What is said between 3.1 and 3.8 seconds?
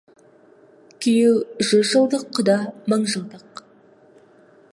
жылдық.